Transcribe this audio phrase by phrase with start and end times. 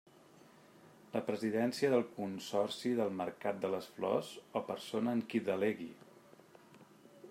[1.15, 5.91] La Presidència del Consorci del Mercat de les Flors, o persona en qui delegui.